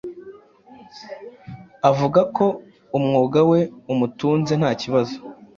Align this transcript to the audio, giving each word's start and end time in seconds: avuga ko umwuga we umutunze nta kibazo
avuga 1.89 2.21
ko 2.35 2.45
umwuga 2.97 3.39
we 3.51 3.59
umutunze 3.93 4.53
nta 4.61 4.71
kibazo 4.81 5.17